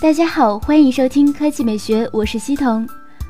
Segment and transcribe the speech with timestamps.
[0.00, 2.88] 大家好，欢迎收听科技美学，我是西彤。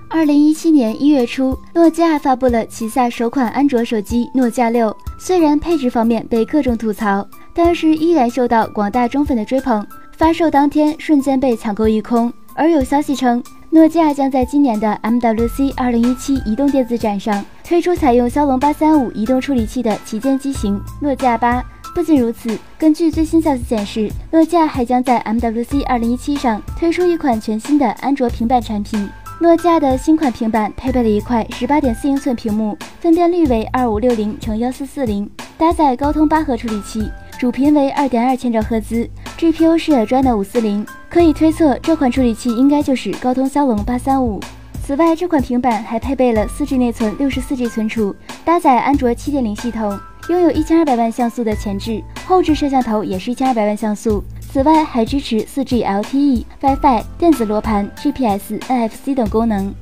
[0.08, 4.96] 二零一七年一月初，诺基亚发布了旗下首款安卓手机诺基亚六。
[5.18, 9.84] 虽然配置方面被各种吐槽，但是依然受到广大忠粉的追捧。
[10.16, 12.32] 发售当天，瞬间被抢购一空。
[12.54, 21.64] 而有消息称，诺基亚将在今年的 MWC 二零一七移动电子展上推出采用骁龙八三五移动处理器的旗舰机型诺基亚八。
[21.92, 29.08] 不仅如此，根据最新消息显示，诺基亚还将在 MWC 2017上推出一款全新的安卓平板产品。
[29.40, 35.28] 诺基亚的新款平板配备了一块18.4英寸屏幕，分辨率为2560乘1440，
[35.58, 40.86] 搭载高通八核处理器，主频为2.2千兆赫兹，GPU 是 Adreno 540。
[41.08, 44.38] 可以推测，这款处理器应该就是高通骁龙八三五。
[44.86, 48.14] 此外，这款平板还配备了 4G 内存、64G 存储，
[48.44, 49.98] 搭载安卓7.0系统。
[50.28, 54.22] 拥有一千二百万像素的前置、后置摄像头也是一千二百万像素。
[54.40, 59.72] 此外，还支持四 G LTE、WiFi、电子罗盘、GPS、NFC 等功能。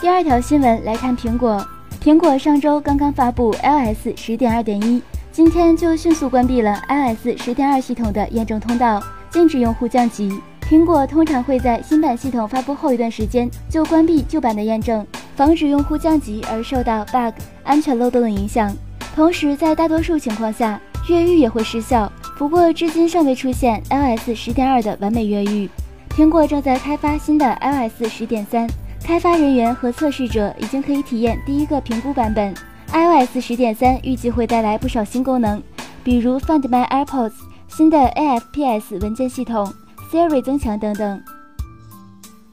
[0.00, 1.66] 第二条新闻来看苹果，
[2.02, 5.02] 苹果上周刚刚发布 iOS 十点二点一，
[5.32, 10.40] 今天就迅速关闭了 iOS 十点二系统的验证通道，禁止用户降级。
[10.68, 15.06] 苹果通常会在新版系统发布后一段时间就关闭旧版的验证。
[15.36, 18.74] 防止用户降级而受到 bug 安全漏洞的影响，
[19.14, 22.10] 同时在大多数情况下越狱也会失效。
[22.38, 25.68] 不过至今尚未出现 iOS 十点二的完美越狱。
[26.10, 28.66] 苹果正在开发新的 iOS 十点三，
[29.04, 32.54] 开发人员和测试者已经可以体验第一个评估版本。
[32.92, 35.62] iOS 十点三预计会带来不少新功能，
[36.02, 37.32] 比如 Find My AirPods、
[37.68, 39.70] 新的 AFPS 文件系统、
[40.10, 41.22] Siri 增强等等。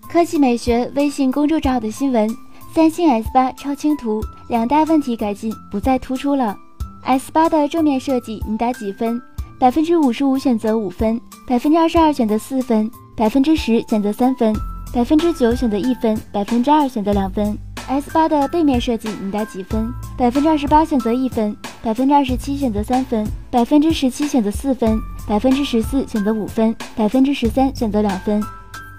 [0.10, 2.30] 科技美学微信公众账号的新闻。
[2.74, 6.58] 三星 S 八超清图，两大问题改进不再突出了。
[7.04, 9.22] S 八的正面设计你打几分？
[9.60, 14.52] 百分之五十五选择五分，百分之二十二选择四分，百分之十选择三分，
[14.92, 17.56] 百分之九选择一分，百分之二选择两分。
[17.88, 19.94] S 八的背面设计你打几分？
[20.18, 28.42] 百分之二十八选择一分，百分之二十七选择三分，百分之十七选择四分，百分之十四选择五分，百分之十三选择两分。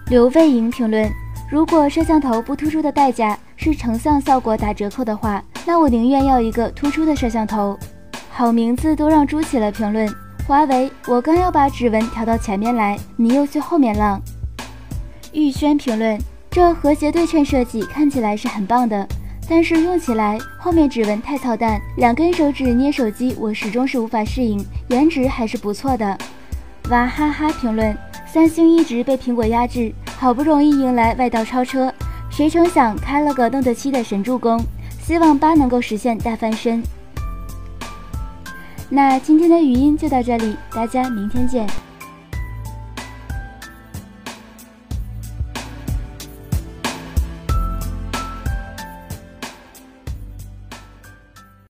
[0.09, 1.11] 刘卫莹评论：
[1.51, 3.37] 如果摄像头不突出的代价。
[3.65, 7.79] 是成像效果打折扣的话，那我宁愿要一个突出的摄像头。
[8.29, 9.73] 好名字都让猪起了。
[9.73, 10.07] 评论：
[10.47, 14.21] 华为，我刚要把指纹调到前面来，你又去后面浪。
[15.33, 16.19] 玉轩评论：
[16.51, 19.09] 这和谐对称设计看起来是很棒的，
[19.49, 24.63] 但是用起来后面指纹太操蛋，两根手指捏手机我始终是无法适应。
[24.89, 26.19] 颜值还是不错的。
[26.91, 31.91] 娃哈哈评论：三星一直被苹果压制，好不容易迎来外道超车。
[32.37, 34.61] 谁成想开了个动作七的神助攻，
[35.01, 36.83] 希望八能够实现大翻身。
[38.89, 41.65] 那今天的语音就到这里，大家明天见。